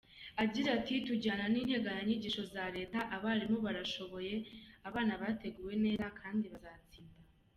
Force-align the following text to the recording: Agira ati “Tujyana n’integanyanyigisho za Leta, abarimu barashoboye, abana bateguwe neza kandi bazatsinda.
Agira 0.43 0.69
ati 0.77 0.93
“Tujyana 1.07 1.45
n’integanyanyigisho 1.53 2.43
za 2.53 2.65
Leta, 2.75 2.99
abarimu 3.15 3.57
barashoboye, 3.65 4.33
abana 4.87 5.13
bateguwe 5.21 5.73
neza 5.85 6.05
kandi 6.19 6.45
bazatsinda. 6.53 7.19